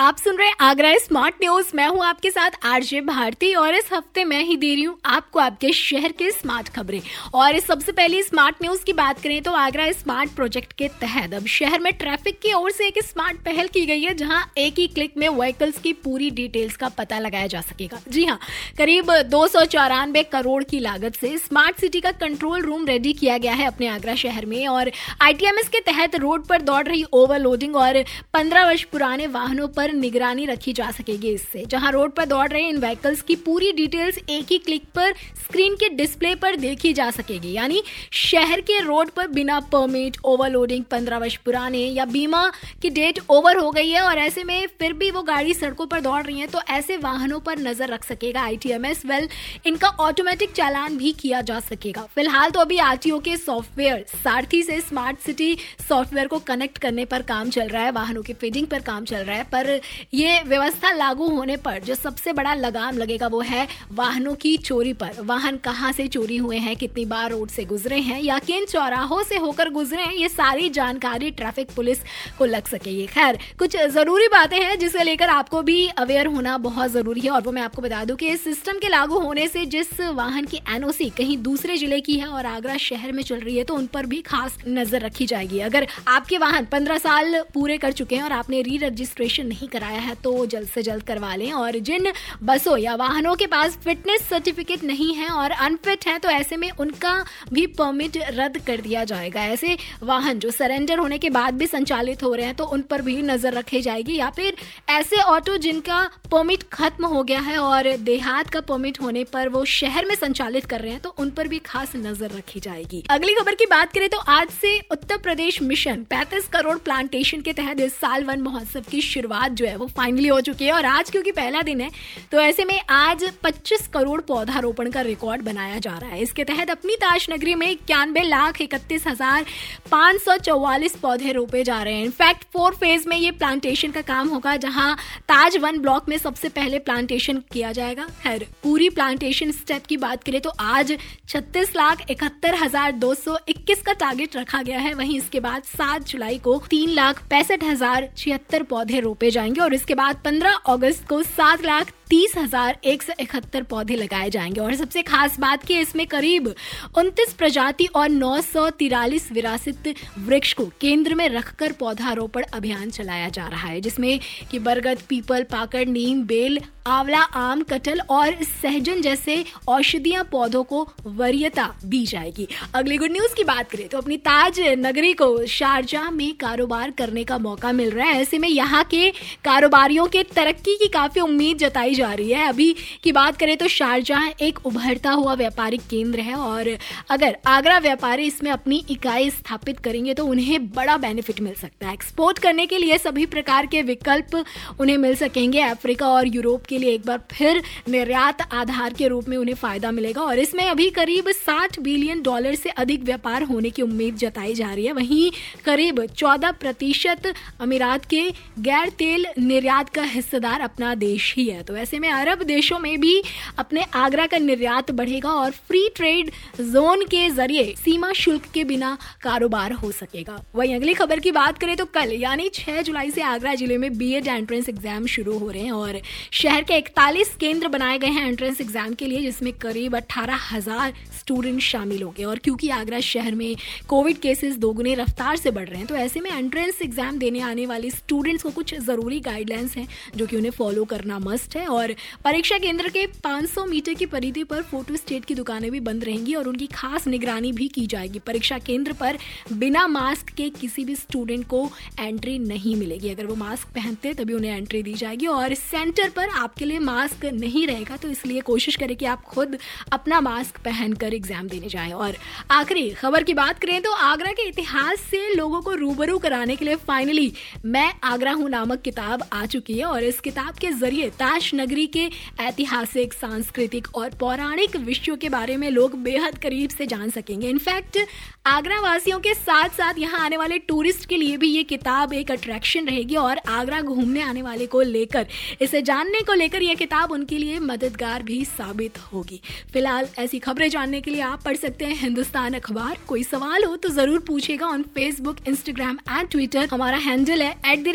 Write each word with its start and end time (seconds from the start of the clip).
आप 0.00 0.18
सुन 0.18 0.36
रहे 0.36 0.46
हैं 0.48 0.54
आगरा 0.60 0.92
स्मार्ट 0.98 1.34
न्यूज़। 1.40 1.70
मैं 1.76 1.86
हूँ 1.86 2.04
आपके 2.04 2.30
साथ 2.30 2.50
आरजे 2.64 3.00
भारती 3.00 3.52
और 3.54 3.74
इस 3.74 3.88
हफ़्ते 3.92 4.22
मैं 4.24 4.42
ही 4.44 4.56
दे 4.56 4.72
रही 4.74 4.82
हूँ 4.82 4.96
आपको 5.06 5.38
आपके 5.38 5.72
शहर 5.72 6.12
के 6.12 6.30
स्मार्ट 6.30 6.68
खबरें। 6.68 7.00
और 7.34 7.56
इस 7.56 7.66
सबसे 7.66 7.92
पहले 7.92 8.22
स्मार्ट 8.22 8.62
न्यूज़ 8.62 8.84
की 8.84 8.92
बात 8.92 9.20
करें 9.22 9.42
तो 9.42 9.50
आगरा 9.52 9.90
स्मार्ट 9.92 10.30
प्रोजेक्ट 10.36 10.72
के 10.72 10.88
तहत 11.00 11.34
अब 11.34 11.46
शहर 11.48 11.80
में 11.80 11.92
ट्रैफ़िक 11.94 12.38
की 12.42 12.52
ओर 12.52 12.70
से 12.70 12.86
एक 12.86 13.02
स्मार्ट 13.04 13.40
पहल 13.40 13.68
की 13.68 13.84
गई 13.86 14.00
है, 14.02 14.14
जहाँ 14.14 14.52
एक 14.58 14.78
ही 14.78 14.86
क्लिक 14.88 15.16
में 15.16 15.28
व्हीकल्स 15.28 15.78
की 15.78 15.92
पूरी 15.98 16.30
डिटेल्स 16.30 16.76
का 16.76 16.88
पता 16.98 17.18
लगाया 17.18 17.46
जा 17.46 17.60
सकेगा। 17.62 18.00
जी 18.08 18.24
हाँ 18.24 18.38
करीब 18.78 19.12
दो 19.26 19.46
सौ 19.48 19.64
चौरानबे 19.66 20.22
करोड़ 20.32 20.62
की 20.64 20.80
लागत 20.80 21.16
से 21.16 21.36
स्मार्ट 21.38 21.80
सिटी 21.80 22.00
का 22.00 22.12
कंट्रोल 22.14 22.62
रूम 22.62 22.86
रेडी 22.86 23.12
किया 23.12 23.38
गया 23.38 23.54
है 23.54 23.66
अपने 23.66 23.88
आगरा 23.88 24.14
शहर 24.16 24.46
में 24.46 24.66
और 24.68 24.90
आईटीएमएस 25.20 25.68
के 25.68 25.80
तहत 25.82 26.16
रोड 26.16 26.46
पर 26.46 26.62
दौड़ 26.62 26.86
रही 26.88 27.04
ओवरलोडिंग 27.14 27.76
और 27.76 28.02
पंद्रह 28.34 28.66
वर्ष 28.66 28.84
पुराने 28.86 29.26
वाहनों 29.28 29.68
पर 29.70 29.88
पर 29.90 29.96
निगरानी 29.96 30.44
रखी 30.46 30.72
जा 30.72 30.90
सकेगी 30.90 31.28
इससे। 31.30 31.64
जहाँ 31.66 31.90
रोड 31.92 32.12
पर 32.14 32.24
दौड़ 32.26 32.48
रहे 32.48 32.68
इन 32.68 32.78
व्हीकल्स 32.78 33.22
की 33.22 33.36
पूरी 33.38 33.70
डिटेल्स 33.72 34.18
एक 34.30 34.46
ही 34.50 34.58
क्लिक 34.60 34.84
पर 34.94 35.12
स्क्रीन 35.38 35.74
के 35.74 35.88
डिस्प्ले 35.90 36.34
पर 36.34 36.56
देखी 36.56 36.92
जा 36.92 37.10
सकेगी। 37.10 37.52
यानी 37.52 37.82
शहर 38.12 38.60
के 38.60 38.80
रोड 38.80 39.10
पर 39.10 39.28
बिना 39.28 39.58
परमिट 39.72 40.16
ओवरलोडिंग 40.24 40.84
पंद्रह 40.90 41.18
वर्ष 41.18 41.36
पुराने 41.44 41.78
या 41.78 42.04
बीमा 42.06 42.46
की 42.82 42.90
डेट 42.90 43.18
ओवर 43.30 43.56
हो 43.56 43.70
गई 43.70 43.90
है 43.90 44.02
और 44.02 44.18
ऐसे 44.18 44.44
में 44.44 44.66
फिर 44.80 44.92
भी 44.92 45.10
वो 45.10 45.22
गाड़ी 45.22 45.54
सड़कों 45.54 45.86
पर 45.86 46.00
दौड़ 46.00 46.22
रही 46.22 46.38
है 46.40 46.46
तो 46.46 46.60
ऐसे 46.70 46.96
वाहनों 46.98 47.40
पर 47.40 47.58
नज़र 47.60 47.88
रख 47.88 48.04
सकेगा 48.04 48.42
आईटीएमएस 48.42 49.04
वेल 49.06 49.28
इनका 49.66 49.88
ऑटोमेटिक 50.00 50.52
चालान 50.52 50.96
भी 50.96 51.12
किया 51.20 51.40
जा 51.42 51.58
सकेगा। 51.62 52.02
फ़िलहाल 52.14 52.50
तो 52.50 52.60
अभी 52.60 52.78
आरटीओ 52.80 53.18
के 53.20 53.36
सॉफ्टवेयर 53.38 54.04
सारथी 54.14 54.62
से 54.62 54.80
स्मार्ट 54.80 55.18
सिटी 55.20 55.56
सॉफ्टवेयर 55.88 56.26
को 56.28 56.38
कनेक्ट 56.46 56.78
करने 56.78 57.04
पर 57.04 57.22
काम 57.24 57.50
चल 57.50 57.68
रहा 57.68 57.82
है, 57.82 57.90
वाहनों 57.92 58.22
की 58.22 58.32
फीडिंग 58.34 58.66
पर 58.66 58.80
काम 58.82 59.04
चल 59.04 59.16
रहा 59.18 59.36
है, 59.36 59.44
पर 59.44 59.79
ये 60.14 60.40
व्यवस्था 60.44 60.92
लागू 60.92 61.28
होने 61.28 61.56
पर 61.58 61.78
जो 61.80 61.94
सबसे 61.94 62.32
बड़ा 62.32 62.54
लगाम 62.56 62.98
लगेगा 62.98 63.26
वो 63.26 63.40
है 63.42 63.66
वाहनों 63.92 64.34
की 64.36 64.56
चोरी 64.58 64.92
पर। 64.94 65.20
वाहन 65.22 65.56
कहाँ 65.64 65.92
से 65.92 66.06
चोरी 66.08 66.36
हुए 66.38 66.56
हैं, 66.58 66.76
कितनी 66.76 67.04
बार 67.06 67.30
रोड 67.30 67.48
से 67.50 67.64
गुजरे 67.64 67.98
हैं 68.00 68.20
या 68.22 68.38
किन 68.40 68.64
चौराहों 68.66 69.22
से 69.22 69.36
होकर 69.38 69.68
गुजरे 69.70 70.02
हैं, 70.02 70.12
ये 70.12 70.28
सारी 70.30 70.68
जानकारी 70.70 71.30
ट्रैफ़िक 71.32 71.70
पुलिस 71.76 71.98
को 72.38 72.44
लग 72.46 72.66
सकेगी 72.68 73.06
खैर, 73.08 73.38
कुछ 73.58 73.76
ज़रूरी 73.88 74.28
बातें 74.28 74.58
हैं 74.58 74.78
जिसे 74.78 75.04
लेकर 75.04 75.28
आपको 75.30 75.62
भी 75.62 75.86
अवेयर 75.98 76.26
होना 76.28 76.56
बहुत 76.60 76.90
ज़रूरी 76.90 77.20
है 77.20 77.30
और 77.30 77.42
वो 77.42 77.52
मैं 77.52 77.62
आपको 77.62 77.82
बता 77.82 78.04
दूँ 78.04 78.16
कि 78.16 78.28
इस 78.28 78.44
सिस्टम 78.44 78.78
के 78.78 78.88
लागू 78.88 79.18
होने 79.20 79.46
से 79.48 79.64
जिस 79.66 80.00
वाहन 80.00 80.44
की 80.44 80.60
एनओसी 80.70 81.08
कहीं 81.18 81.36
दूसरे 81.42 81.76
ज़िले 81.76 82.00
की 82.00 82.14
है 82.14 82.26
और 82.28 82.46
आगरा 82.46 82.76
शहर 82.80 83.12
में 83.12 83.22
चल 83.22 83.40
रही 83.40 83.56
है 83.56 83.64
तो 83.64 83.74
उन 83.74 83.86
पर 83.86 84.06
भी 84.06 84.20
खास 84.22 84.58
नज़र 84.68 85.00
रखी 85.00 85.26
जाएगी। 85.26 85.58
अगर 85.60 85.86
आपके 86.08 86.38
वाहन 86.38 86.64
पंद्रह 86.72 86.98
साल 86.98 87.40
पूरे 87.54 87.76
कर 87.78 87.92
चुके 87.92 88.16
हैं 88.16 88.22
और 88.22 88.32
आपने 88.32 88.62
री 88.62 88.76
रजिस्ट्रेशन 88.78 89.46
नहीं 89.46 89.68
कराया 89.70 90.00
है 90.00 90.14
तो 90.24 90.34
जल्द 90.46 90.68
से 90.68 90.82
जल्द 90.82 91.02
करवा 91.02 91.34
लें। 91.34 91.52
और 91.54 91.78
जिन 91.80 92.12
बसों 92.44 92.76
या 92.78 92.94
वाहनों 92.96 93.34
के 93.34 93.46
पास 93.48 93.76
फिटनेस 93.84 94.28
सर्टिफिकेट 94.28 94.84
नहीं 94.84 95.14
है 95.14 95.28
और 95.30 95.50
अनफिट 95.50 96.06
है 96.06 96.18
तो 96.18 96.28
ऐसे 96.30 96.56
में 96.56 96.70
उनका 96.72 97.14
भी 97.52 97.66
परमिट 97.74 98.16
रद्द 98.30 98.58
कर 98.66 98.80
दिया 98.80 99.04
जाएगा। 99.04 99.44
ऐसे 99.46 99.76
वाहन 100.02 100.38
जो 100.38 100.50
सरेंडर 100.52 100.98
होने 100.98 101.18
के 101.18 101.30
बाद 101.30 101.54
भी 101.54 101.66
संचालित 101.68 102.22
हो 102.22 102.34
रहे 102.34 102.46
हैं 102.46 102.54
तो 102.56 102.64
उन 102.66 102.82
पर 102.82 103.02
भी 103.02 103.20
नज़र 103.24 103.54
रखी 103.54 103.80
जाएगी। 103.82 104.16
या 104.16 104.30
फिर 104.30 104.56
ऐसे 104.90 105.22
ऑटो 105.24 105.56
जिनका 105.58 106.00
परमिट 106.30 106.62
खत्म 106.72 107.06
हो 107.06 107.22
गया 107.22 107.40
है 107.40 107.56
और 107.58 107.90
देहात 107.98 108.50
का 108.50 108.60
परमिट 108.62 109.00
होने 109.00 109.24
पर 109.24 109.48
वो 109.48 109.64
शहर 109.66 110.06
में 110.06 110.14
संचालित 110.16 110.66
कर 110.66 110.80
रहे 110.80 110.92
हैं 110.92 111.00
तो 111.00 111.14
उन 111.18 111.30
पर 111.30 111.48
भी 111.48 111.58
खास 111.66 111.92
नज़र 111.96 112.30
रखी 112.30 112.60
जाएगी। 112.60 113.02
अगली 113.10 113.34
खबर 113.34 113.54
की 113.54 113.66
बात 113.66 113.92
करें 113.92 114.08
तो 114.08 114.18
आज 114.30 114.50
से 114.50 114.78
उत्तर 114.90 115.16
प्रदेश 115.18 115.60
मिशन 115.62 116.04
35 116.10 116.48
करोड़ 116.52 116.76
प्लांटेशन 116.80 117.40
के 117.40 117.52
तहत 117.52 117.80
इस 117.80 117.94
साल 117.94 118.24
वन 118.24 118.40
महोत्सव 118.40 118.84
की 118.90 119.00
शुरुआत 119.02 119.49
जो 119.52 119.66
है 119.66 119.76
वो 119.76 119.86
फाइनली 119.96 120.28
हो 120.28 120.40
चुकी 120.42 120.64
है 120.64 120.72
और 120.72 120.84
आज 120.86 121.10
क्योंकि 121.10 121.32
पहला 121.32 121.62
दिन 121.62 121.80
है 121.80 121.90
तो 122.32 122.40
ऐसे 122.40 122.64
में 122.64 122.80
आज 122.90 123.24
25 123.44 123.86
करोड़ 123.92 124.20
पौधारोपण 124.22 124.90
का 124.90 125.00
रिकॉर्ड 125.02 125.42
बनाया 125.42 125.78
जा 125.78 125.96
रहा 125.98 126.10
है। 126.10 126.20
इसके 126.22 126.44
तहत 126.44 126.70
अपनी 126.70 126.96
ताज 126.96 127.26
नगरी 127.30 127.54
में 127.54 127.66
इक्यानवे 127.68 128.22
लाख 128.22 128.60
इकतीस 128.60 129.06
हज़ार 129.06 129.44
पाँच 129.90 130.20
सौ 130.22 130.36
चौवालीस 130.38 130.96
पौधे 130.98 131.32
रोपे 131.32 131.62
जा 131.64 131.82
रहे 131.82 131.94
हैं। 131.94 132.04
इनफैक्ट 132.04 132.44
फोर 132.52 132.74
फ़ेज़ 132.74 133.08
में 133.08 133.16
ये 133.16 133.30
प्लांटेशन 133.32 133.90
का 133.90 134.00
काम 134.04 134.28
होगा, 134.28 134.56
जहाँ 134.58 134.96
ताज 135.28 135.56
वन 135.58 135.78
ब्लॉक 135.80 136.08
में 136.08 136.16
सबसे 136.18 136.48
पहले 136.50 136.78
प्लांटेशन 136.80 137.42
किया 137.52 137.72
जाएगा। 137.72 138.06
खैर, 138.22 138.46
पूरी 138.62 138.88
प्लांटेशन 138.90 139.50
स्टेप 139.52 139.86
की 139.86 139.96
बात 139.98 140.24
करें 140.24 140.40
तो 140.40 140.50
आज 140.50 140.96
छत्तीस 141.28 141.74
लाख 141.76 142.04
इकहत्तर 142.10 142.54
हज़ार 142.54 142.92
दो 142.94 143.12
सौ 143.16 143.38
इक्कीस 143.48 143.82
का 143.82 143.92
टारगेट 143.94 144.36
रखा 144.36 144.62
गया 144.62 144.78
है। 144.80 144.94
वहीं 144.94 145.16
इसके 145.18 145.40
बाद 145.40 145.62
सात 145.66 146.06
जुलाई 146.08 146.38
को 146.40 146.56
तीन 146.70 146.90
लाख 146.92 147.22
पैंसठ 147.30 147.64
हज़ार 147.64 148.08
छिहत्तर 148.16 148.62
पौधे 148.64 149.00
रोपे 149.00 149.30
जाएँगे 149.40 149.60
और 149.60 149.74
इसके 149.74 149.94
बाद 149.94 150.22
15 150.24 150.58
अगस्त 150.68 151.06
को 151.08 151.22
सात 151.24 151.64
लाख 151.64 151.92
तीस 152.10 152.32
हज़ार 152.36 152.78
एक 152.84 153.02
सौ 153.02 153.12
इकहत्तर 153.20 153.62
पौधे 153.62 153.96
लगाए 153.96 154.30
जाएँगे। 154.30 154.60
और 154.60 154.74
सबसे 154.74 155.02
खास 155.02 155.38
बात 155.40 155.64
की 155.64 155.74
इसमें 155.80 156.06
करीब 156.06 156.54
उनतीस 156.98 157.32
प्रजाति 157.34 157.86
और 157.86 158.08
नौ 158.08 158.40
सौ 158.42 158.68
तिरालीस 158.72 159.30
विरासत 159.32 159.94
वृक्ष 160.18 160.52
को 160.52 160.64
केंद्र 160.80 161.14
में 161.14 161.28
रखकर 161.28 161.72
पौधारोपण 161.72 162.44
अभियान 162.54 162.90
चलाया 162.90 163.28
जा 163.28 163.46
रहा 163.46 163.68
है, 163.68 163.80
जिसमें 163.80 164.18
कि 164.50 164.58
बरगद, 164.58 165.02
पीपल, 165.08 165.42
पाकड़, 165.52 165.86
नीम, 165.88 166.22
बेल, 166.24 166.60
आंवला, 166.86 167.20
आम, 167.20 167.62
कटल 167.62 168.00
और 168.10 168.42
सहजन 168.42 169.00
जैसे 169.02 169.44
औषधीय 169.68 170.22
पौधों 170.22 170.62
को 170.64 170.86
वरीयता 171.06 171.68
दी 171.84 172.04
जाएगी। 172.06 172.48
अगली 172.74 172.96
गुड 172.98 173.12
न्यूज़ 173.12 173.34
की 173.34 173.44
बात 173.44 173.70
करें 173.70 173.86
तो 173.88 173.98
अपनी 173.98 174.16
ताज 174.18 174.60
नगरी 174.78 175.12
को 175.12 175.46
शारजाह 175.48 176.10
में 176.10 176.32
कारोबार 176.36 176.90
करने 176.98 177.24
का 177.24 177.38
मौका 177.38 177.72
मिल 177.72 177.90
रहा 177.90 178.06
है। 178.06 178.20
ऐसे 178.20 178.38
में 178.38 178.48
यहाँ 178.48 178.82
के 178.84 179.10
कारोबारियों 179.44 180.06
के 180.08 180.22
तरक्की 180.34 180.76
की 180.76 180.88
काफ़ी 180.90 181.20
उम्मीद 181.20 181.58
जताई 181.58 181.94
जा 182.00 182.12
रही 182.12 182.30
है। 182.30 182.48
अभी 182.48 182.74
की 183.04 183.12
बात 183.12 183.36
करें 183.36 183.56
तो 183.56 183.68
शारजाह 183.70 184.26
एक 184.42 184.58
उभरता 184.66 185.10
हुआ 185.12 185.34
व्यापारिक 185.36 185.80
केंद्र 185.90 186.20
है 186.20 186.34
और 186.36 186.76
अगर 187.10 187.36
आगरा 187.48 187.78
व्यापारी 187.80 188.24
इसमें 188.24 188.50
अपनी 188.52 188.84
इकाई 188.90 189.30
स्थापित 189.30 189.78
करेंगे 189.80 190.14
तो 190.14 190.26
उन्हें 190.26 190.66
बड़ा 190.70 190.96
बेनिफिट 190.98 191.40
मिल 191.40 191.54
सकता 191.56 191.86
है। 191.86 191.92
एक्सपोर्ट 191.94 192.38
करने 192.38 192.66
के 192.66 192.78
लिए 192.78 192.98
सभी 192.98 193.26
प्रकार 193.28 193.66
के 193.66 193.82
विकल्प 193.84 194.34
उन्हें 194.80 194.96
मिल 194.98 195.14
सकेंगे। 195.16 195.60
अफ्रीका 195.62 196.08
और 196.08 196.28
यूरोप 196.28 196.66
के 196.66 196.78
लिए 196.78 196.92
एक 196.92 197.06
बार 197.06 197.20
फिर 197.30 197.62
निर्यात 197.88 198.40
आधार 198.52 198.94
के 198.94 199.08
रूप 199.08 199.28
में 199.28 199.36
उन्हें 199.36 199.54
फ़ायदा 199.56 199.90
मिलेगा 199.92 200.22
और 200.22 200.38
इसमें 200.38 200.64
अभी 200.64 200.88
करीब 200.92 201.30
साठ 201.36 201.78
बिलियन 201.80 202.22
डॉलर 202.22 202.54
से 202.54 202.70
अधिक 202.76 203.02
व्यापार 203.04 203.42
होने 203.44 203.70
की 203.70 203.82
उम्मीद 203.82 204.16
जताई 204.18 204.54
जा 204.54 204.72
रही 204.72 204.86
है। 204.86 204.92
वहीं 204.92 205.30
करीब 205.64 206.04
चौदह 206.08 206.50
प्रतिशत 206.60 207.32
अमीरात 207.60 208.04
के 208.04 208.22
गैर 208.60 208.88
तेल 208.98 209.26
निर्यात 209.40 209.88
का 209.90 210.02
हिस्सेदार 210.08 210.60
अपना 210.62 210.94
देश 210.96 211.34
ही 211.36 211.44
है। 211.46 211.62
तो 211.62 211.76
ऐसे 211.90 211.98
में 211.98 212.10
अरब 212.10 212.42
देशों 212.44 212.78
में 212.78 213.00
भी 213.00 213.22
अपने 213.58 213.84
आगरा 213.96 214.26
का 214.26 214.38
निर्यात 214.38 214.90
बढ़ेगा 214.92 215.30
और 215.30 215.50
फ्री 215.68 215.88
ट्रेड 215.96 216.30
जोन 216.62 217.02
के 217.04 217.28
ज़रिए 217.30 217.74
सीमा 217.76 218.12
शुल्क 218.12 218.44
के 218.54 218.62
बिना 218.64 218.96
कारोबार 219.22 219.72
हो 219.72 219.90
सकेगा। 219.92 220.38
वहीं 220.54 220.74
अगली 220.74 220.94
खबर 220.94 221.20
की 221.20 221.30
बात 221.32 221.58
करें 221.58 221.76
तो 221.76 221.84
कल, 221.86 222.12
यानी 222.12 222.48
6 222.50 222.80
जुलाई 222.82 223.10
से 223.10 223.22
आगरा 223.22 223.54
ज़िले 223.54 223.78
में 223.78 223.96
बीएड 223.98 224.26
एंट्रेंस 224.28 224.68
एग्ज़ाम 224.68 225.06
शुरू 225.06 225.38
हो 225.38 225.50
रहे 225.50 225.62
हैं 225.62 225.72
और 225.72 226.00
शहर 226.32 226.62
के 226.62 226.76
इकतालीस 226.78 227.34
केंद्र 227.40 227.68
बनाए 227.68 227.98
गए 227.98 228.10
हैं 228.10 228.26
एंट्रेंस 228.28 228.60
एग्ज़ाम 228.60 228.94
के 228.94 229.06
लिए, 229.06 229.20
जिसमें 229.22 229.52
करीब 229.58 229.96
अट्ठारह 229.96 230.46
हज़ार 230.52 230.92
स्टूडेंट 231.18 231.60
शामिल 231.62 232.02
हो 232.02 232.10
गए 232.18 232.24
और 232.24 232.38
क्योंकि 232.44 232.68
आगरा 232.70 233.00
शहर 233.08 233.34
में 233.34 233.54
कोविड 233.88 234.18
केसेस 234.20 234.56
दोगुने 234.58 234.94
रफ्तार 234.96 235.36
से 235.38 235.50
बढ़ 235.50 235.68
रहे 235.68 235.78
हैं 235.78 235.86
तो 235.86 235.96
ऐसे 235.96 236.20
में 236.20 236.30
एंट्रेंस 236.30 236.80
एग्ज़ाम 236.82 237.18
देने 237.18 237.40
आने 237.42 237.66
वाले 237.66 237.90
स्टूडेंट्स 237.90 238.42
को 238.42 238.50
कुछ 238.52 238.74
ज़रूरी 238.76 239.20
गाइडलाइंस 239.22 239.76
हैं, 239.76 239.86
जो 240.16 240.26
कि 240.26 240.36
उन्हें 240.36 240.50
फॉलो 240.52 240.84
करना 240.86 241.18
मस्ट 241.20 241.56
है। 241.56 241.66
और 241.68 241.79
परीक्षा 242.24 242.58
केंद्र 242.58 242.88
के 242.88 243.06
500 243.18 243.66
मीटर 243.68 243.94
की 243.94 244.06
परिधि 244.06 244.44
पर 244.44 244.62
फ़ोटो 244.62 244.96
स्टेट 244.96 245.24
की 245.24 245.34
दुकानें 245.34 245.70
भी 245.70 245.80
बंद 245.80 246.04
रहेंगी 246.04 246.34
और 246.34 246.48
उनकी 246.48 246.66
खास 246.66 247.06
निगरानी 247.06 247.52
भी 247.52 247.68
की 247.68 247.86
जाएगी। 247.86 248.18
परीक्षा 248.18 248.58
केंद्र 248.58 248.92
पर 248.92 249.18
बिना 249.52 249.86
मास्क 249.86 250.30
के 250.36 250.48
किसी 250.50 250.84
भी 250.84 250.94
स्टूडेंट 250.96 251.46
को 251.46 251.64
एंट्री 252.00 252.38
नहीं 252.38 252.74
मिलेगी। 252.76 253.10
अगर 253.10 253.26
वो 253.26 253.34
मास्क 253.34 253.68
पहनते 253.74 254.14
तभी 254.14 254.34
उन्हें 254.34 254.56
एंट्री 254.56 254.82
दी 254.82 254.94
जाएगी 254.94 255.26
और 255.26 255.54
सेंटर 255.54 256.08
पर 256.10 256.28
आपके 256.28 256.64
लिए 256.64 256.78
मास्क 256.80 257.24
नहीं 257.34 257.66
रहेगा 257.66 257.96
तो 257.96 258.08
इसलिए 258.08 258.40
कोशिश 258.40 258.76
करें 258.76 258.96
कि 258.96 259.04
आप 259.06 259.24
खुद 259.24 259.56
अपना 259.92 260.20
मास्क 260.20 260.58
पहनकर 260.64 261.14
एग्ज़ाम 261.14 261.48
देने 261.48 261.68
जाएँ। 261.68 261.92
और 261.92 262.16
आखिरी 262.50 262.88
खबर 262.90 263.22
की 263.22 263.34
बात 263.34 263.58
करें 263.58 263.80
तो 263.82 263.92
आगरा 263.92 264.32
के 264.32 264.48
इतिहास 264.48 265.00
से 265.00 265.34
लोगों 265.34 265.60
को 265.62 265.74
रूबरू 265.74 266.18
कराने 266.18 266.56
के 266.56 266.64
लिए 266.64 266.76
फाइनली 266.88 267.32
मैं 267.66 267.92
आगरा 268.04 268.32
हूँ 268.32 268.48
नामक 268.50 268.80
किताब 268.82 269.22
आ 269.32 269.44
चुकी 269.46 269.78
है 269.78 269.84
और 269.84 270.04
इस 270.04 270.20
किताब 270.20 270.54
के 270.54 270.70
ज़रिए 270.72 271.08
ताज 271.18 271.50
नगरी 271.60 271.86
के 271.86 272.08
ऐतिहासिक, 272.40 273.12
सांस्कृतिक 273.12 273.88
और 273.94 274.10
पौराणिक 274.10 274.76
विषयों 274.76 275.16
के 275.16 275.28
बारे 275.28 275.56
में 275.56 275.70
लोग 275.70 275.94
बेहद 276.02 276.38
करीब 276.38 276.70
से 276.70 276.86
जान 276.86 277.10
सकेंगे। 277.10 277.48
इनफैक्ट 277.48 277.98
आगरा 278.46 278.80
वासियों 278.80 279.18
के 279.20 279.34
साथ 279.34 279.68
साथ 279.68 279.98
यहाँ 279.98 280.20
आने 280.20 280.36
वाले 280.36 280.58
टूरिस्ट 280.58 281.08
के 281.08 281.16
लिए 281.16 281.36
भी 281.36 281.48
ये 281.48 281.62
किताब 281.62 282.12
एक 282.12 282.30
अट्रैक्शन 282.30 282.86
रहेगी 282.86 283.16
और 283.16 283.38
आगरा 283.48 283.80
घूमने 283.80 284.22
आने 284.22 284.42
वाले 284.42 284.66
को 284.66 284.80
लेकर, 284.82 285.26
इसे 285.62 285.82
जानने 285.82 286.20
को 286.20 286.34
लेकर 286.34 286.62
यह 286.62 286.74
किताब 286.74 287.12
उनके 287.12 287.38
लिए 287.38 287.58
मददगार 287.60 288.22
भी 288.22 288.44
साबित 288.44 288.98
होगी। 289.12 289.40
फ़िलहाल 289.72 290.08
ऐसी 290.18 290.38
खबरें 290.38 290.68
जानने 290.70 291.00
के 291.00 291.10
लिए 291.10 291.20
आप 291.22 291.42
पढ़ 291.42 291.56
सकते 291.56 291.84
हैं 291.84 291.96
हिंदुस्तान 291.96 292.54
अखबार। 292.54 292.98
कोई 293.08 293.22
सवाल 293.24 293.64
हो 293.64 293.76
तो 293.76 293.88
ज़रूर 293.88 294.20
पूछेगा 294.20 294.66
on 294.66 294.82
Facebook 294.94 295.36
Instagram 295.48 295.98
and 296.10 296.28
Twitter 296.28 296.68
हमारा 296.72 296.96
हैंडल 296.96 297.42
है 297.42 297.50
एट 297.66 297.88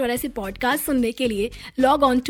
और 0.00 0.10
ऐसे 0.10 0.28
पॉडकास्ट 0.28 0.84
सुनने 0.84 1.12
के 1.12 1.26
लिए 1.28 1.50
log 1.80 2.02
on 2.02 2.20
to 2.20 2.29